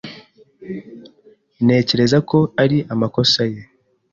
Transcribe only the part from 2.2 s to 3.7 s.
ko ari amakosa ye.